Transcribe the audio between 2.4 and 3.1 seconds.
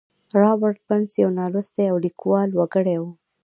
وګړی و